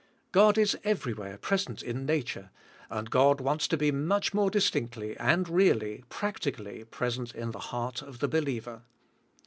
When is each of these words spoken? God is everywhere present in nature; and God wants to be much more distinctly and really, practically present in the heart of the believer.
God 0.31 0.57
is 0.57 0.75
everywhere 0.83 1.37
present 1.37 1.83
in 1.83 2.07
nature; 2.07 2.49
and 2.89 3.11
God 3.11 3.39
wants 3.39 3.67
to 3.67 3.77
be 3.77 3.91
much 3.91 4.33
more 4.33 4.49
distinctly 4.49 5.15
and 5.17 5.47
really, 5.47 6.03
practically 6.09 6.83
present 6.85 7.35
in 7.35 7.51
the 7.51 7.59
heart 7.69 8.01
of 8.01 8.17
the 8.17 8.27
believer. 8.27 8.81